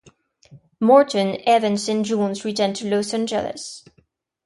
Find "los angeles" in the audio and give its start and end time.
2.89-3.83